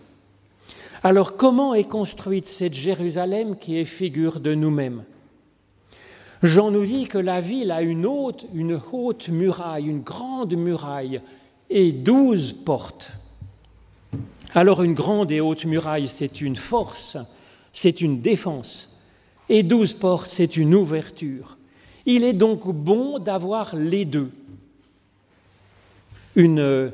Alors 1.03 1.35
comment 1.35 1.73
est 1.73 1.83
construite 1.83 2.47
cette 2.47 2.73
Jérusalem 2.73 3.57
qui 3.57 3.77
est 3.77 3.85
figure 3.85 4.39
de 4.39 4.55
nous-mêmes? 4.55 5.03
Jean 6.41 6.71
nous 6.71 6.85
dit 6.85 7.07
que 7.07 7.17
la 7.17 7.41
ville 7.41 7.71
a 7.71 7.81
une 7.81 8.05
haute, 8.05 8.47
une 8.53 8.79
haute 8.93 9.27
muraille, 9.27 9.87
une 9.87 10.01
grande 10.01 10.55
muraille 10.55 11.19
et 11.69 11.91
douze 11.91 12.53
portes. 12.53 13.11
Alors 14.53 14.83
une 14.83 14.93
grande 14.93 15.33
et 15.33 15.41
haute 15.41 15.65
muraille, 15.65 16.07
c'est 16.07 16.39
une 16.39 16.55
force, 16.55 17.17
c'est 17.73 17.99
une 17.99 18.21
défense 18.21 18.89
et 19.49 19.63
douze 19.63 19.93
portes, 19.93 20.29
c'est 20.29 20.57
une 20.57 20.75
ouverture. 20.75 21.57
Il 22.05 22.23
est 22.23 22.33
donc 22.33 22.67
bon 22.67 23.19
d'avoir 23.19 23.75
les 23.75 24.05
deux. 24.05 24.31
Une, 26.35 26.91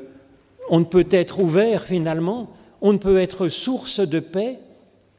on 0.70 0.80
ne 0.80 0.84
peut 0.84 1.06
être 1.10 1.40
ouvert 1.40 1.84
finalement, 1.84 2.50
on 2.80 2.92
ne 2.92 2.98
peut 2.98 3.18
être 3.18 3.48
source 3.48 4.00
de 4.00 4.20
paix 4.20 4.58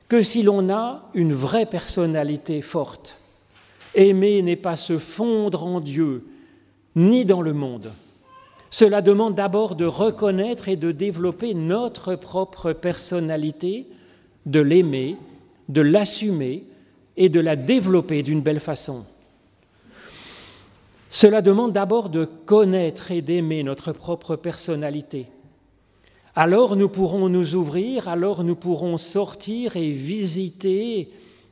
que 0.07 0.21
si 0.21 0.43
l'on 0.43 0.69
a 0.69 1.09
une 1.13 1.33
vraie 1.33 1.65
personnalité 1.65 2.61
forte. 2.61 3.17
Aimer 3.95 4.41
n'est 4.41 4.55
pas 4.55 4.75
se 4.75 4.99
fondre 4.99 5.63
en 5.65 5.79
Dieu, 5.79 6.25
ni 6.95 7.25
dans 7.25 7.41
le 7.41 7.53
monde. 7.53 7.91
Cela 8.69 9.01
demande 9.01 9.35
d'abord 9.35 9.75
de 9.75 9.85
reconnaître 9.85 10.67
et 10.67 10.75
de 10.75 10.91
développer 10.91 11.53
notre 11.53 12.15
propre 12.15 12.73
personnalité, 12.73 13.87
de 14.45 14.59
l'aimer, 14.59 15.15
de 15.69 15.81
l'assumer, 15.81 16.65
et 17.17 17.29
de 17.29 17.39
la 17.39 17.55
développer 17.55 18.23
d'une 18.23 18.41
belle 18.41 18.59
façon. 18.59 19.05
Cela 21.09 21.41
demande 21.41 21.71
d'abord 21.71 22.09
de 22.09 22.25
connaître 22.25 23.11
et 23.11 23.21
d'aimer 23.21 23.63
notre 23.63 23.93
propre 23.93 24.35
personnalité. 24.35 25.27
Alors 26.35 26.75
nous 26.75 26.89
pourrons 26.89 27.29
nous 27.29 27.55
ouvrir, 27.55 28.09
alors 28.09 28.43
nous 28.43 28.57
pourrons 28.57 28.97
sortir 28.97 29.77
et 29.77 29.91
visiter 29.91 31.09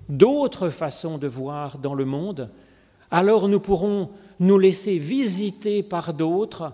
d'autres 0.10 0.70
façons 0.70 1.17
de 1.17 1.27
voir 1.27 1.77
dans 1.77 1.93
le 1.93 2.03
monde, 2.03 2.50
alors 3.10 3.48
nous 3.48 3.62
pourrons 3.62 4.10
nous 4.41 4.58
laisser 4.58 4.98
visiter 4.98 5.84
par 5.84 6.13
d'autres, 6.13 6.74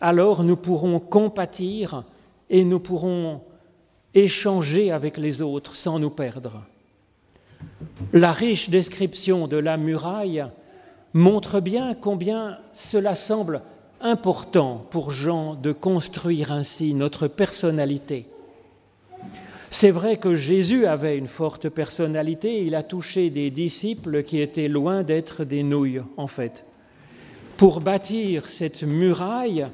alors 0.00 0.44
nous 0.44 0.56
pourrons 0.56 1.00
compatir 1.00 2.04
et 2.48 2.64
nous 2.64 2.78
pourrons 2.78 3.40
échanger 4.14 4.92
avec 4.92 5.18
les 5.18 5.42
autres 5.42 5.74
sans 5.74 5.98
nous 5.98 6.10
perdre. 6.10 6.62
La 8.12 8.32
riche 8.32 8.70
description 8.70 9.48
de 9.48 9.56
la 9.56 9.76
muraille 9.76 10.44
montre 11.12 11.60
bien 11.60 11.94
combien 11.94 12.58
cela 12.72 13.14
semble 13.14 13.62
important 14.00 14.86
pour 14.90 15.10
Jean 15.10 15.54
de 15.54 15.72
construire 15.72 16.52
ainsi 16.52 16.94
notre 16.94 17.28
personnalité. 17.28 18.26
C'est 19.70 19.90
vrai 19.90 20.18
que 20.18 20.36
Jésus 20.36 20.86
avait 20.86 21.18
une 21.18 21.26
forte 21.26 21.68
personnalité, 21.68 22.64
il 22.64 22.76
a 22.76 22.84
touché 22.84 23.30
des 23.30 23.50
disciples 23.50 24.22
qui 24.22 24.40
étaient 24.40 24.68
loin 24.68 25.02
d'être 25.02 25.42
des 25.42 25.64
nouilles, 25.64 26.02
en 26.16 26.28
fait. 26.28 26.64
Pour 27.56 27.80
bâtir 27.80 28.46
cette 28.46 28.84
muraille, 28.84 29.66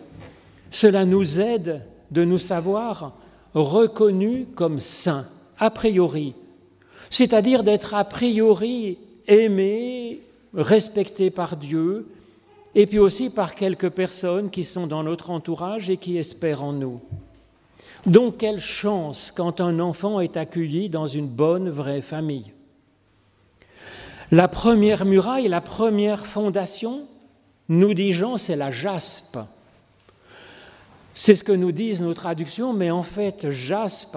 cela 0.70 1.04
nous 1.04 1.40
aide 1.40 1.82
de 2.11 2.25
nous 2.25 2.38
savoir 2.38 3.14
reconnus 3.52 4.47
comme 4.54 4.80
saints, 4.80 5.26
a 5.59 5.70
priori, 5.70 6.35
c'est-à-dire 7.11 7.64
d'être 7.64 7.93
a 7.93 8.05
priori 8.05 8.97
aimé, 9.26 10.21
respecté 10.55 11.31
par 11.31 11.57
Dieu, 11.57 12.07
et 12.75 12.87
puis 12.87 13.00
aussi 13.00 13.31
par 13.31 13.55
quelques 13.55 13.90
personnes 13.90 14.49
qui 14.49 14.64
sont 14.64 14.87
dans 14.87 15.02
notre 15.02 15.31
entourage 15.31 15.90
et 15.90 15.97
qui 15.97 16.17
espèrent 16.17 16.62
en 16.62 16.73
nous. 16.73 17.00
Donc 18.07 18.38
quelle 18.38 18.61
chance 18.61 19.33
quand 19.35 19.61
un 19.61 19.81
enfant 19.81 20.21
est 20.21 20.37
accueilli 20.37 20.88
dans 20.88 21.07
une 21.07 21.26
bonne, 21.26 21.69
vraie 21.69 22.00
famille. 22.00 22.52
La 24.31 24.47
première 24.47 25.05
muraille, 25.05 25.49
la 25.49 25.61
première 25.61 26.26
fondation, 26.26 27.07
nous 27.69 27.95
dit 27.95 28.12
Jean, 28.12 28.37
c'est 28.37 28.57
la 28.57 28.71
jaspe. 28.71 29.38
C'est 31.14 31.35
ce 31.35 31.45
que 31.45 31.52
nous 31.52 31.73
disent 31.73 32.00
nos 32.00 32.14
traductions, 32.14 32.73
mais 32.73 32.90
en 32.93 33.02
fait, 33.02 33.50
jaspe, 33.50 34.17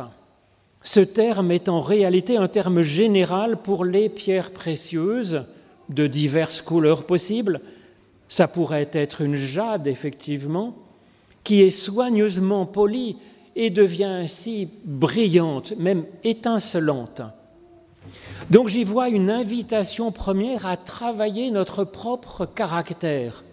ce 0.84 1.00
terme 1.00 1.52
est 1.52 1.70
en 1.70 1.80
réalité 1.80 2.36
un 2.36 2.50
terme 2.50 2.82
général 2.82 3.58
pour 3.58 3.86
les 3.86 4.10
pierres 4.10 4.52
précieuses 4.52 5.46
de 5.88 6.08
diverses 6.08 6.62
couleurs 6.62 7.06
possibles. 7.06 7.62
Ça 8.28 8.50
pourrait 8.50 8.90
être 8.92 9.22
une 9.22 9.36
jade, 9.36 9.88
effectivement, 9.88 10.76
qui 11.46 11.62
est 11.62 11.70
soigneusement 11.70 12.66
polie 12.66 13.18
et 13.56 13.70
devient 13.70 14.04
ainsi 14.04 14.68
brillante, 14.84 15.74
même 15.78 16.06
étincelante. 16.26 17.22
Donc 18.50 18.68
j'y 18.68 18.84
vois 18.84 19.08
une 19.08 19.30
invitation 19.30 20.12
première 20.12 20.66
à 20.66 20.76
travailler 20.76 21.50
notre 21.50 21.86
propre 21.86 22.46
caractère, 22.46 23.46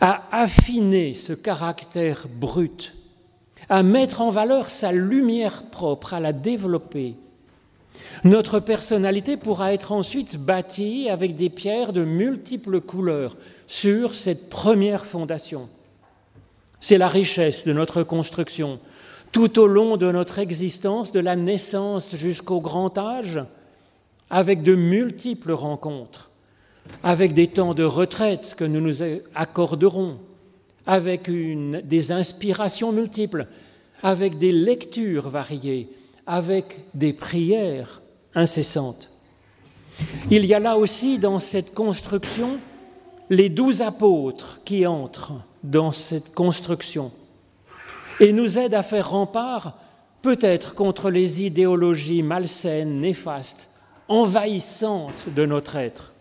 à 0.00 0.24
affiner 0.32 1.14
ce 1.14 1.32
caractère 1.32 2.26
brut 2.28 2.94
à 3.68 3.82
mettre 3.82 4.20
en 4.20 4.30
valeur 4.30 4.68
sa 4.68 4.92
lumière 4.92 5.64
propre, 5.70 6.14
à 6.14 6.20
la 6.20 6.32
développer. 6.32 7.16
Notre 8.24 8.60
personnalité 8.60 9.36
pourra 9.36 9.72
être 9.72 9.92
ensuite 9.92 10.36
bâtie 10.36 11.08
avec 11.08 11.36
des 11.36 11.50
pierres 11.50 11.92
de 11.92 12.04
multiples 12.04 12.80
couleurs 12.80 13.36
sur 13.66 14.14
cette 14.14 14.48
première 14.48 15.06
fondation. 15.06 15.68
C'est 16.80 16.98
la 16.98 17.08
richesse 17.08 17.64
de 17.64 17.72
notre 17.72 18.02
construction. 18.02 18.80
Tout 19.30 19.58
au 19.58 19.66
long 19.66 19.96
de 19.96 20.10
notre 20.10 20.38
existence, 20.38 21.12
de 21.12 21.20
la 21.20 21.36
naissance 21.36 22.16
jusqu'au 22.16 22.60
grand 22.60 22.96
âge, 22.98 23.40
avec 24.30 24.62
de 24.62 24.74
multiples 24.74 25.52
rencontres, 25.52 26.30
avec 27.02 27.34
des 27.34 27.48
temps 27.48 27.74
de 27.74 27.84
retraite 27.84 28.54
que 28.56 28.64
nous 28.64 28.80
nous 28.80 29.02
accorderons, 29.34 30.18
avec 30.86 31.30
des 31.30 32.12
inspirations 32.12 32.92
multiples, 32.92 33.46
avec 34.02 34.38
des 34.38 34.52
lectures 34.52 35.28
variées, 35.28 35.88
avec 36.26 36.84
des 36.94 37.12
prières 37.12 38.02
incessantes. 38.34 39.10
Il 40.30 40.46
y 40.46 40.54
a 40.54 40.58
là 40.58 40.76
aussi 40.76 41.18
dans 41.18 41.38
cette 41.38 41.74
construction 41.74 42.58
les 43.30 43.48
douze 43.48 43.82
apôtres 43.82 44.60
qui 44.64 44.86
entrent 44.86 45.32
dans 45.62 45.92
cette 45.92 46.34
construction 46.34 47.12
et 48.20 48.32
nous 48.32 48.58
aident 48.58 48.74
à 48.74 48.82
faire 48.82 49.10
rempart 49.10 49.78
peut-être 50.20 50.74
contre 50.74 51.10
les 51.10 51.42
idéologies 51.42 52.22
malsaines, 52.22 53.00
néfastes, 53.00 53.70
envahissantes 54.08 55.28
de 55.34 55.46
notre 55.46 55.76
être. 55.76 56.11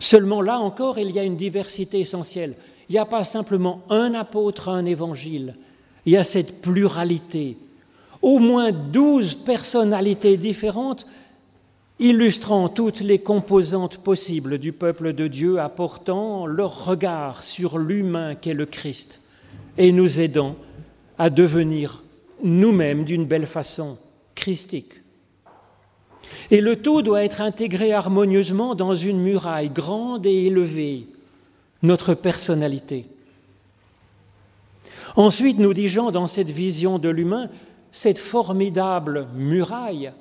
Seulement 0.00 0.42
là 0.42 0.58
encore, 0.58 0.98
il 0.98 1.10
y 1.10 1.18
a 1.18 1.24
une 1.24 1.36
diversité 1.36 2.00
essentielle. 2.00 2.54
Il 2.88 2.92
n'y 2.92 2.98
a 2.98 3.04
pas 3.04 3.24
simplement 3.24 3.82
un 3.90 4.14
apôtre, 4.14 4.68
un 4.68 4.86
évangile. 4.86 5.56
Il 6.06 6.12
y 6.12 6.16
a 6.16 6.24
cette 6.24 6.62
pluralité. 6.62 7.56
au 8.20 8.40
moins 8.40 8.72
douze 8.72 9.34
personnalités 9.34 10.36
différentes 10.36 11.06
illustrant 12.00 12.68
toutes 12.68 13.00
les 13.00 13.18
composantes 13.18 13.98
possibles 13.98 14.58
du 14.58 14.72
peuple 14.72 15.12
de 15.12 15.26
Dieu, 15.26 15.60
apportant 15.60 16.46
leur 16.46 16.84
regard 16.86 17.42
sur 17.42 17.78
l'humain 17.78 18.34
qu'est 18.34 18.54
le 18.54 18.66
Christ 18.66 19.20
et 19.76 19.92
nous 19.92 20.20
aidant 20.20 20.56
à 21.18 21.30
devenir 21.30 22.02
nous-mêmes 22.42 23.04
d'une 23.04 23.24
belle 23.24 23.46
façon 23.46 23.98
christique. 24.34 24.92
Et 26.50 26.60
le 26.60 26.76
tout 26.76 27.02
doit 27.02 27.24
être 27.24 27.40
intégré 27.40 27.92
harmonieusement 27.92 28.74
dans 28.74 28.94
une 28.94 29.20
muraille 29.20 29.70
grande 29.70 30.26
et 30.26 30.46
élevée, 30.46 31.06
notre 31.82 32.14
personnalité. 32.14 33.06
Ensuite, 35.16 35.58
nous 35.58 35.74
disons 35.74 36.10
dans 36.10 36.26
cette 36.26 36.50
vision 36.50 36.98
de 36.98 37.08
l'humain, 37.08 37.48
cette 37.90 38.18
formidable 38.18 39.26
muraille 39.34 40.12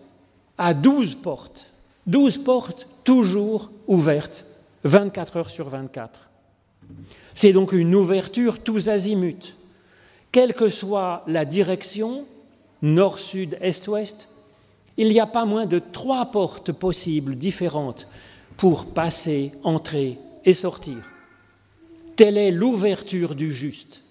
a 0.58 0.74
douze 0.74 1.16
portes, 1.16 1.70
douze 2.06 2.38
portes 2.38 2.88
toujours 3.04 3.70
ouvertes, 3.88 4.46
24 4.84 5.38
heures 5.38 5.50
sur 5.50 5.70
24. 5.70 6.30
C'est 7.34 7.54
donc 7.54 7.74
une 7.74 7.94
ouverture 7.94 8.60
tous 8.60 8.90
azimuts, 8.90 9.54
quelle 10.32 10.54
que 10.54 10.70
soit 10.70 11.24
la 11.28 11.46
direction, 11.46 12.26
nord, 12.82 13.20
sud, 13.20 13.58
est, 13.62 13.88
ouest, 13.88 14.28
il 14.98 15.10
n'y 15.10 15.20
a 15.20 15.27
pas 15.27 15.46
moins 15.46 15.66
de 15.66 15.80
trois 15.80 16.25
portes 16.25 16.72
possibles 16.72 17.36
différentes 17.36 18.08
pour 18.58 18.88
passer, 18.88 19.51
entrer 19.63 20.18
et 20.44 20.54
sortir. 20.54 20.98
Telle 22.16 22.38
est 22.38 22.51
l'ouverture 22.51 23.36
du 23.36 23.51
juste. 23.51 24.01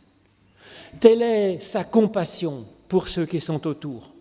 Telle 1.00 1.22
est 1.22 1.60
sa 1.60 1.82
compassion 1.82 2.64
pour 2.88 3.08
ceux 3.08 3.26
qui 3.26 3.40
sont 3.40 3.66
autour. 3.66 4.12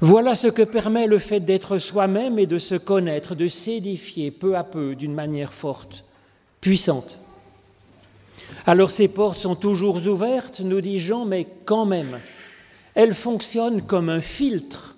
Voilà 0.00 0.34
ce 0.34 0.48
que 0.48 0.62
permet 0.62 1.06
le 1.06 1.18
fait 1.18 1.40
d'être 1.40 1.78
soi-même 1.78 2.38
et 2.38 2.46
de 2.46 2.58
se 2.58 2.74
connaître, 2.74 3.34
de 3.34 3.48
s'édifier 3.48 4.30
peu 4.30 4.56
à 4.56 4.64
peu 4.64 4.94
d'une 4.94 5.14
manière 5.14 5.52
forte, 5.52 6.04
puissante. 6.60 7.18
Alors 8.66 8.90
ces 8.90 9.08
portes 9.08 9.38
sont 9.38 9.56
toujours 9.56 10.04
ouvertes, 10.06 10.60
nous 10.60 10.80
dit 10.80 11.02
mais 11.26 11.46
quand 11.64 11.86
même, 11.86 12.20
elles 12.94 13.14
fonctionnent 13.14 13.82
comme 13.82 14.08
un 14.08 14.20
filtre, 14.20 14.91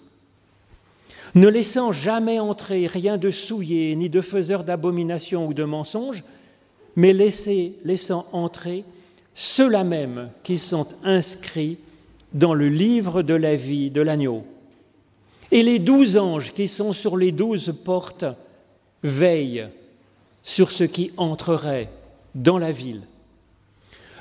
ne 1.35 1.49
laissant 1.49 1.93
jamais 1.93 2.39
entrer 2.39 2.87
rien 2.87 3.19
de 3.19 3.31
souillé, 3.31 3.95
ni 3.97 4.09
de 4.09 4.21
faiseur 4.21 4.65
d'abomination 4.65 5.47
ou 5.47 5.55
de 5.55 5.65
mensonge, 5.65 6.25
mais 6.97 7.13
laissant 7.13 8.27
entrer 8.33 8.85
ceux-là 9.35 9.83
même 9.83 10.31
qui 10.45 10.59
sont 10.59 10.87
inscrits 11.03 11.79
dans 12.33 12.55
le 12.55 12.69
livre 12.69 13.23
de 13.23 13.35
la 13.35 13.57
vie 13.57 13.91
de 13.91 14.01
l'agneau. 14.01 14.45
Et 15.51 15.63
les 15.63 15.79
douze 15.79 16.17
anges 16.17 16.53
qui 16.53 16.69
sont 16.69 16.93
sur 16.93 17.17
les 17.17 17.33
douze 17.33 17.75
portes 17.85 18.25
veillent 19.03 19.69
sur 20.43 20.73
ce 20.73 20.85
qui 20.85 21.13
entrerait 21.17 21.91
dans 22.35 22.59
la 22.59 22.73
ville. 22.73 23.03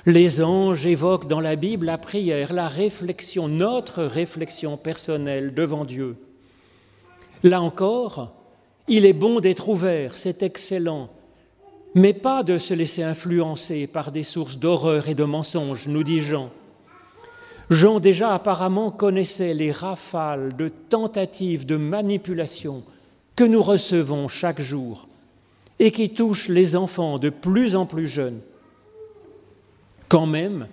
Les 0.05 0.41
anges 0.43 0.86
évoquent 0.86 1.27
dans 1.27 1.39
la 1.39 1.55
Bible 1.55 1.86
la 1.86 1.98
prière, 1.98 2.53
la 2.53 2.67
réflexion, 2.67 3.48
notre 3.48 4.03
réflexion 4.03 4.77
personnelle 4.77 5.53
devant 5.53 5.86
Dieu. 5.86 6.17
Là 7.44 7.62
encore, 7.62 8.34
il 8.88 9.06
est 9.06 9.14
bon 9.14 9.40
d'être 9.40 9.68
ouvert, 9.70 10.18
c'est 10.18 10.44
excellent, 10.44 11.10
mais 11.94 12.14
pas 12.14 12.44
de 12.44 12.58
se 12.58 12.74
laisser 12.74 13.04
influencer 13.04 13.86
par 13.86 14.12
des 14.12 14.24
sources 14.24 14.58
d'horreur 14.58 15.10
et 15.10 15.16
de 15.16 15.26
mensonges, 15.26 15.88
nous 15.88 16.04
dit 16.04 16.22
Jean. 16.22 16.50
Jean 17.70 18.00
déjà 18.00 18.34
apparemment 18.34 18.92
connaissait 18.92 19.54
les 19.54 19.72
rafales 19.72 20.56
de 20.56 20.70
tentatives 20.70 21.66
de 21.66 21.76
manipulation 21.76 22.84
que 23.36 23.44
nous 23.44 23.62
recevons 23.62 24.28
chaque 24.28 24.62
jour 24.62 25.08
et 25.80 25.92
qui 25.92 26.10
touchent 26.10 26.50
les 26.50 26.76
enfants 26.76 27.18
de 27.20 27.30
plus 27.30 27.76
en 27.76 27.86
plus 27.86 28.08
jeunes. 28.08 28.40
Quand 30.08 30.28
même, 30.28 30.67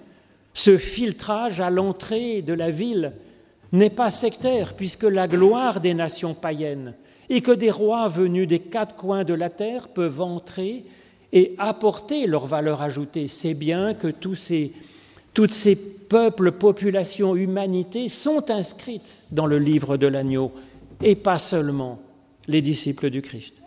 ce 0.52 0.78
filtrage 0.78 1.60
à 1.60 1.70
l'entrée 1.70 2.42
de 2.42 2.52
la 2.52 2.70
ville 2.70 3.14
n'est 3.72 3.90
pas 3.90 4.10
sectaire 4.10 4.74
puisque 4.74 5.04
la 5.04 5.28
gloire 5.28 5.80
des 5.80 5.94
nations 5.94 6.34
païennes 6.34 6.94
et 7.28 7.40
que 7.40 7.52
des 7.52 7.70
rois 7.70 8.08
venus 8.08 8.48
des 8.48 8.58
quatre 8.58 8.96
coins 8.96 9.24
de 9.24 9.34
la 9.34 9.50
terre 9.50 9.88
peuvent 9.88 10.20
entrer 10.20 10.84
et 11.32 11.54
apporter 11.58 12.26
leur 12.26 12.46
valeur 12.46 12.82
ajoutée. 12.82 13.28
C'est 13.28 13.54
bien 13.54 13.94
que 13.94 14.08
tous 14.08 14.34
ces, 14.34 15.76
peuples, 16.08 16.52
populations, 16.52 17.36
humanités 17.36 18.08
sont 18.08 18.50
inscrites 18.50 19.22
dans 19.30 19.46
le 19.46 19.58
livre 19.58 19.96
de 19.96 20.08
l'agneau 20.08 20.52
et 21.02 21.14
pas 21.14 21.38
seulement 21.38 22.00
les 22.48 22.62
disciples 22.62 23.10
du 23.10 23.22
Christ. 23.22 23.62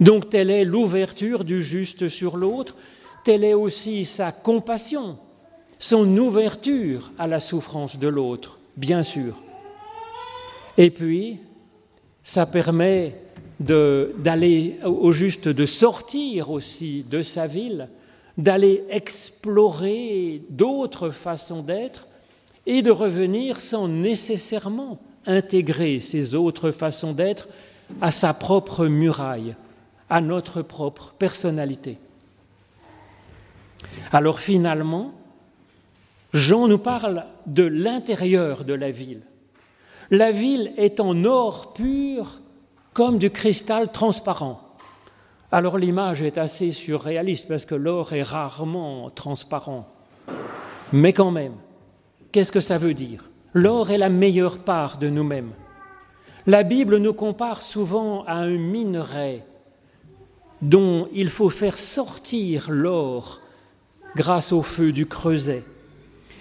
Donc 0.00 0.28
telle 0.28 0.50
est 0.50 0.64
l'ouverture 0.64 1.44
du 1.44 1.62
juste 1.62 2.10
sur 2.10 2.36
l'autre, 2.36 2.76
telle 3.24 3.44
est 3.44 3.54
aussi 3.54 4.04
sa 4.04 4.30
compassion, 4.30 5.18
son 5.78 6.16
ouverture 6.18 7.12
à 7.18 7.26
la 7.26 7.40
souffrance 7.40 7.98
de 7.98 8.08
l'autre, 8.08 8.57
bien 8.78 9.02
sûr. 9.02 9.34
Et 10.76 10.90
puis, 10.90 11.40
ça 12.22 12.46
permet 12.46 13.16
d'aller 13.58 14.78
au 14.84 15.10
juste, 15.10 15.48
de 15.48 15.66
sortir 15.66 16.50
aussi 16.50 17.04
de 17.10 17.22
sa 17.22 17.48
ville, 17.48 17.88
d'aller 18.36 18.84
explorer 18.88 20.42
d'autres 20.48 21.10
façons 21.10 21.62
d'être 21.62 22.06
et 22.66 22.82
de 22.82 22.92
revenir 22.92 23.60
sans 23.60 23.88
nécessairement 23.88 25.00
intégrer 25.26 26.00
ces 26.00 26.36
autres 26.36 26.70
façons 26.70 27.12
d'être 27.12 27.48
à 28.00 28.12
sa 28.12 28.32
propre 28.32 28.86
muraille, 28.86 29.56
à 30.08 30.20
notre 30.20 30.62
propre 30.62 31.14
personnalité. 31.18 31.98
Alors 34.12 34.38
finalement, 34.38 35.17
Jean 36.32 36.68
nous 36.68 36.78
parle 36.78 37.24
de 37.46 37.64
l'intérieur 37.64 38.64
de 38.64 38.74
la 38.74 38.90
ville. 38.90 39.22
La 40.10 40.30
ville 40.30 40.72
est 40.76 41.00
en 41.00 41.24
or 41.24 41.72
pur 41.72 42.40
comme 42.92 43.18
du 43.18 43.30
cristal 43.30 43.92
transparent. 43.92 44.60
Alors 45.50 45.78
l'image 45.78 46.20
est 46.20 46.36
assez 46.36 46.70
surréaliste 46.70 47.48
parce 47.48 47.64
que 47.64 47.74
l'or 47.74 48.12
est 48.12 48.22
rarement 48.22 49.10
transparent. 49.10 49.88
Mais 50.92 51.14
quand 51.14 51.30
même, 51.30 51.54
qu'est-ce 52.32 52.52
que 52.52 52.60
ça 52.60 52.76
veut 52.76 52.94
dire? 52.94 53.30
L'or 53.54 53.90
est 53.90 53.98
la 53.98 54.10
meilleure 54.10 54.58
part 54.58 54.98
de 54.98 55.08
nous-mêmes. 55.08 55.52
La 56.46 56.62
Bible 56.62 56.98
nous 56.98 57.14
compare 57.14 57.62
souvent 57.62 58.24
à 58.24 58.34
un 58.34 58.56
minerai 58.56 59.44
dont 60.60 61.08
il 61.12 61.30
faut 61.30 61.50
faire 61.50 61.78
sortir 61.78 62.66
l'or 62.70 63.40
grâce 64.16 64.52
au 64.52 64.62
feu 64.62 64.92
du 64.92 65.06
creuset. 65.06 65.64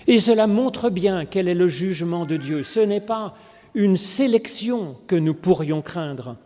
Et 0.07 0.19
cela 0.19 0.47
montre 0.47 0.89
bien 0.89 1.25
quel 1.25 1.47
est 1.47 1.53
le 1.53 1.67
jugement 1.67 2.25
de 2.25 2.37
Dieu. 2.37 2.63
Ce 2.63 2.79
n'est 2.79 3.01
pas 3.01 3.35
une 3.75 3.97
sélection 3.97 4.95
que 5.05 5.15
nous 5.15 5.33
pourrions 5.33 5.81
craindre, 5.81 6.37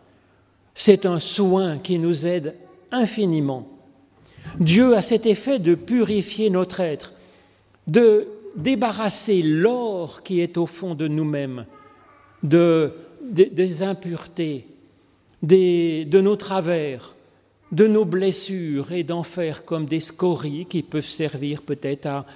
c'est 0.74 1.06
un 1.06 1.20
soin 1.20 1.78
qui 1.78 1.98
nous 1.98 2.26
aide 2.26 2.56
infiniment. 2.90 3.68
Dieu 4.58 4.96
a 4.96 5.02
cet 5.02 5.26
effet 5.26 5.58
de 5.58 5.74
purifier 5.74 6.50
notre 6.50 6.80
être, 6.80 7.14
de 7.86 8.28
débarrasser 8.56 9.42
l'or 9.42 10.22
qui 10.22 10.40
est 10.40 10.58
au 10.58 10.66
fond 10.66 10.94
de 10.94 11.08
nous-mêmes, 11.08 11.64
de, 12.42 12.92
des 13.22 13.82
impuretés, 13.82 14.66
de 15.42 16.20
nos 16.20 16.36
travers, 16.36 17.14
de 17.70 17.86
nos 17.86 18.04
blessures 18.04 18.92
et 18.92 19.04
d'en 19.04 19.22
faire 19.22 19.64
comme 19.64 19.86
des 19.86 20.00
scories 20.00 20.66
qui 20.66 20.82
peuvent 20.82 21.04
servir 21.04 21.62
peut-être 21.62 22.06
à, 22.06 22.26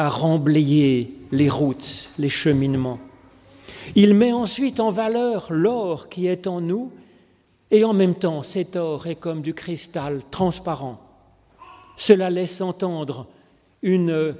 à 0.00 0.08
remblayer 0.08 1.14
les 1.30 1.50
routes, 1.50 2.08
les 2.18 2.30
cheminements. 2.30 2.98
Il 3.94 4.14
met 4.14 4.32
ensuite 4.32 4.80
en 4.80 4.90
valeur 4.90 5.48
l'or 5.50 6.08
qui 6.08 6.26
est 6.26 6.46
en 6.46 6.62
nous 6.62 6.90
et 7.70 7.84
en 7.84 7.92
même 7.92 8.14
temps, 8.14 8.42
cet 8.42 8.76
or 8.76 9.08
est 9.08 9.16
comme 9.16 9.42
du 9.42 9.52
cristal 9.52 10.20
transparent. 10.30 10.98
Cela 11.96 12.30
laisse 12.30 12.62
entendre 12.62 13.26
une, 13.82 14.34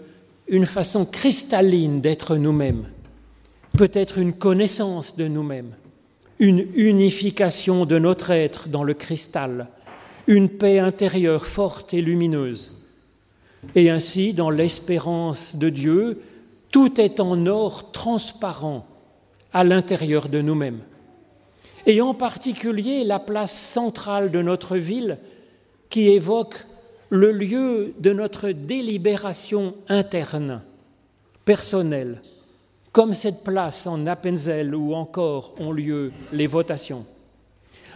une 0.49 0.65
façon 0.65 1.05
cristalline 1.05 2.01
d'être 2.01 2.37
nous-mêmes, 2.37 2.87
peut-être 3.77 4.17
une 4.17 4.33
connaissance 4.33 5.15
de 5.15 5.29
nous-mêmes, 5.29 5.75
une 6.39 6.67
unification 6.75 7.85
de 7.85 7.99
notre 7.99 8.31
être 8.31 8.71
dans 8.71 8.83
le 8.83 8.95
cristal, 8.95 9.69
une 10.27 10.49
paix 10.49 10.79
intérieure 10.79 11.45
forte 11.45 11.93
et 11.93 12.01
lumineuse. 12.01 12.80
Et 13.75 13.91
ainsi, 13.91 14.33
dans 14.33 14.51
l'espérance 14.51 15.57
de 15.57 15.69
Dieu, 15.69 16.23
tout 16.71 17.01
est 17.01 17.21
en 17.21 17.47
or 17.47 17.93
transparent 17.93 18.87
à 19.53 19.65
l'intérieur 19.65 20.29
de 20.29 20.41
nous-mêmes 20.41 20.81
et 21.87 22.01
en 22.01 22.15
particulier 22.15 23.05
la 23.05 23.19
place 23.19 23.53
centrale 23.59 24.31
de 24.31 24.43
notre 24.43 24.77
ville 24.77 25.19
qui 25.89 26.09
évoque 26.09 26.67
le 27.09 27.33
lieu 27.33 27.95
de 27.99 28.13
notre 28.13 28.51
délibération 28.51 29.75
interne, 29.89 30.63
personnelle, 31.45 32.23
comme 32.93 33.13
cette 33.13 33.43
place 33.43 33.87
en 33.87 34.07
Appenzell 34.07 34.75
où 34.75 34.95
encore 34.95 35.55
ont 35.59 35.73
lieu 35.73 36.13
les 36.33 36.47
votations. 36.47 37.05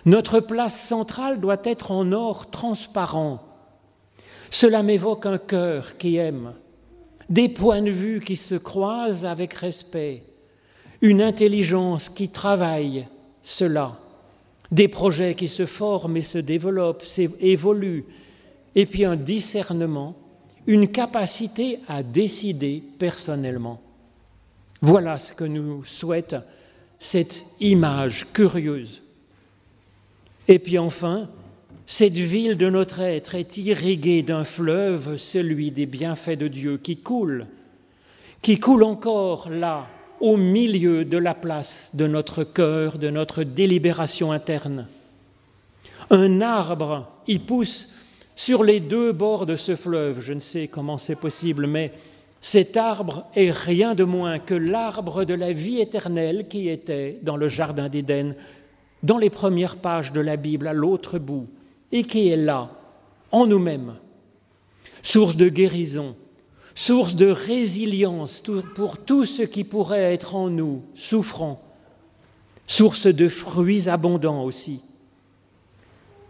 Notre 0.07 0.41
place 0.41 0.79
centrale 0.79 1.41
doit 1.41 1.63
être 1.65 1.91
en 1.93 2.11
or 2.13 2.51
transparent. 2.51 3.41
Cela 4.51 4.83
m'évoque 4.83 5.27
un 5.27 5.39
cœur 5.39 5.97
qui 5.97 6.17
aime, 6.17 6.53
des 7.29 7.49
points 7.49 7.83
de 7.83 7.91
vue 7.91 8.21
qui 8.21 8.37
se 8.37 8.55
croisent 8.55 9.27
avec 9.27 9.55
respect, 9.55 10.23
une 11.01 11.23
intelligence 11.23 12.09
qui 12.09 12.29
travaille 12.29 13.07
cela, 13.43 13.99
des 14.71 14.89
projets 14.89 15.35
qui 15.35 15.49
se 15.49 15.67
forment 15.67 16.17
et 16.17 16.23
se 16.23 16.39
développent, 16.39 17.05
évoluent, 17.41 18.05
et 18.75 18.87
puis 18.87 19.05
un 19.05 19.17
discernement, 19.17 20.17
une 20.67 20.89
capacité 20.89 21.81
à 21.89 22.03
décider 22.03 22.83
personnellement. 22.99 23.81
Voilà 24.81 25.19
ce 25.19 25.33
que 25.33 25.45
nous 25.45 25.85
souhaite 25.85 26.37
cette 26.99 27.45
image 27.61 28.27
curieuse. 28.33 29.03
Et 30.49 30.59
puis 30.59 30.79
enfin, 30.79 31.29
cette 31.87 32.17
ville 32.17 32.57
de 32.57 32.71
notre 32.71 33.01
être 33.01 33.35
est 33.35 33.59
irriguée 33.59 34.23
d'un 34.23 34.45
fleuve, 34.45 35.17
celui 35.17 35.71
des 35.71 35.87
bienfaits 35.87 36.39
de 36.39 36.49
Dieu, 36.49 36.79
qui 36.79 36.97
coule, 36.97 37.47
qui 38.41 38.59
coule 38.59 38.85
encore 38.85 39.51
là, 39.51 39.87
au 40.21 40.37
milieu 40.39 41.05
de 41.05 41.19
la 41.19 41.35
place 41.35 41.91
de 41.93 42.07
notre 42.07 42.45
cœur, 42.45 42.99
de 42.99 43.11
notre 43.11 43.43
délibération 43.43 44.33
interne. 44.33 44.87
Un 46.11 46.41
arbre 46.41 47.09
y 47.27 47.39
pousse 47.39 47.89
sur 48.35 48.65
les 48.65 48.81
deux 48.81 49.13
bords 49.13 49.45
de 49.45 49.57
ce 49.57 49.77
fleuve. 49.77 50.21
Je 50.21 50.33
ne 50.33 50.41
sais 50.41 50.69
comment 50.69 50.97
c'est 50.97 51.17
possible, 51.17 51.67
mais 51.67 51.93
cet 52.41 52.77
arbre 52.77 53.27
est 53.35 53.51
rien 53.51 53.95
de 53.95 54.05
moins 54.05 54.39
que 54.39 54.55
l'arbre 54.55 55.25
de 55.25 55.35
la 55.35 55.53
vie 55.53 55.81
éternelle 55.81 56.47
qui 56.49 56.69
était 56.69 57.19
dans 57.23 57.37
le 57.37 57.49
Jardin 57.49 57.89
d'Éden, 57.89 58.35
dans 59.03 59.19
les 59.19 59.31
premières 59.31 59.77
pages 59.77 60.13
de 60.13 60.21
la 60.21 60.37
Bible, 60.37 60.67
à 60.67 60.73
l'autre 60.73 61.19
bout, 61.19 61.49
et 61.95 62.03
qui 62.03 62.29
est 62.29 62.37
là, 62.37 62.73
en 63.31 63.47
nous-mêmes, 63.47 63.95
source 65.01 65.37
de 65.37 65.49
guérison, 65.49 66.17
source 66.75 67.15
de 67.15 67.29
résilience 67.29 68.43
pour 68.75 68.99
tout 68.99 69.25
ce 69.25 69.43
qui 69.43 69.63
pourrait 69.63 70.13
être 70.13 70.35
en 70.35 70.51
nous 70.51 70.83
souffrant, 70.95 71.63
source 72.67 73.07
de 73.07 73.29
fruits 73.29 73.89
abondants 73.89 74.43
aussi. 74.43 74.81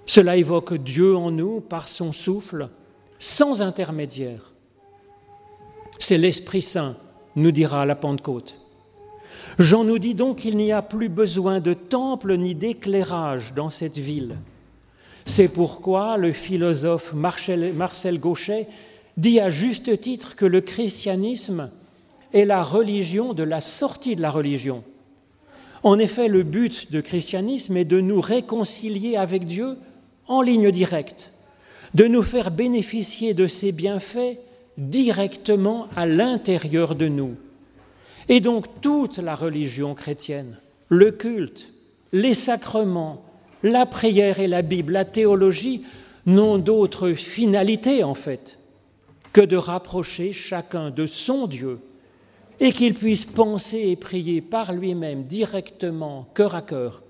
Cela 0.05 0.37
évoque 0.37 0.75
Dieu 0.75 1.17
en 1.17 1.31
nous 1.31 1.63
par 1.63 1.89
son 1.89 2.13
souffle, 2.13 2.69
sans 3.19 3.63
intermédiaire. 3.63 4.53
C'est 5.99 6.19
l'Esprit 6.19 6.61
Saint, 6.61 6.99
nous 7.37 7.53
dira 7.53 7.87
la 7.87 7.97
Pentecôte. 7.97 8.59
Jean 9.59 9.85
nous 9.85 9.99
dit 9.99 10.15
donc 10.15 10.41
qu'il 10.41 10.59
n'y 10.59 10.73
a 10.73 10.83
plus 10.83 11.09
besoin 11.09 11.61
de 11.61 11.73
temple 11.73 12.37
ni 12.37 12.55
d'éclairage 12.55 13.55
dans 13.55 13.71
cette 13.71 13.97
ville. 13.97 14.37
C'est 15.25 15.49
pourquoi 15.49 16.17
le 16.17 16.33
philosophe 16.33 17.13
Marcel 17.15 18.21
Gauchet 18.21 18.67
dit 19.17 19.41
à 19.41 19.51
juste 19.51 20.01
titre 20.01 20.37
que 20.37 20.45
le 20.45 20.61
christianisme 20.61 21.71
est 22.33 22.45
la 22.45 22.63
religion 22.63 23.33
de 23.33 23.43
la 23.43 23.61
sortie 23.61 24.17
de 24.17 24.23
la 24.23 24.31
religion. 24.31 24.85
En 25.83 25.99
effet, 25.99 26.29
le 26.29 26.43
but 26.43 26.91
du 26.91 27.03
christianisme 27.03 27.77
est 27.77 27.85
de 27.85 28.01
nous 28.01 28.21
réconcilier 28.21 29.17
avec 29.17 29.47
Dieu 29.47 29.77
en 30.27 30.43
ligne 30.43 30.71
directe, 30.71 31.31
de 31.95 32.07
nous 32.07 32.23
faire 32.23 32.51
bénéficier 32.51 33.35
de 33.35 33.47
ses 33.47 33.71
bienfaits 33.71 34.39
directement 34.79 35.89
à 35.95 36.07
l'intérieur 36.07 36.95
de 36.95 37.09
nous. 37.09 37.37
Et 38.29 38.41
donc 38.41 38.67
toute 38.81 39.19
la 39.19 39.35
religion 39.35 39.95
chrétienne, 39.95 40.59
le 40.89 41.11
culte, 41.11 41.71
les 42.13 42.35
sacrements, 42.35 43.23
la 43.65 43.87
prière 43.87 44.39
et 44.39 44.47
la 44.47 44.63
Bible, 44.63 44.93
la 44.93 45.07
théologie, 45.07 45.83
n'ont 46.27 46.59
d'autre 46.59 47.13
finalité 47.13 48.05
en 48.05 48.15
fait 48.15 48.59
que 49.33 49.41
de 49.41 49.57
rapprocher 49.57 50.33
chacun 50.33 50.91
de 50.91 51.07
son 51.07 51.47
Dieu 51.47 51.81
et 52.61 52.73
qu'il 52.73 52.95
puisse 52.95 53.27
penser 53.27 53.89
et 53.89 53.97
prier 53.97 54.41
par 54.41 54.73
lui-même 54.73 55.25
directement, 55.25 56.29
cœur 56.35 56.55
à 56.55 56.63
cœur, 56.63 57.03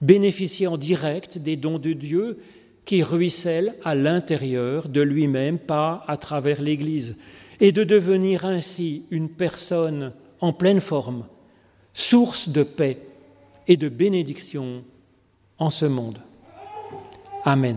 bénéficier 0.00 0.68
direct 0.78 1.36
des 1.36 1.56
dons 1.56 1.78
de 1.78 1.92
Dieu 1.92 2.38
qui 2.84 3.02
ruissellent 3.02 3.74
à 3.84 3.94
l'intérieur 3.94 4.88
de 4.88 5.02
lui-même, 5.02 5.58
pas 5.58 6.04
à 6.08 6.16
travers 6.16 6.62
l'Église, 6.62 7.16
et 7.60 7.70
de 7.70 7.84
devenir 7.84 8.44
ainsi 8.44 9.04
une 9.10 9.28
personne 9.28 10.12
en 10.40 10.52
pleine 10.52 10.80
forme, 10.80 11.26
source 11.92 12.48
de 12.48 12.62
paix 12.62 12.98
et 13.68 13.76
de 13.76 13.88
bénédiction 13.88 14.84
en 15.62 15.70
ce 15.70 15.86
monde. 15.86 16.18
Amen. 17.44 17.76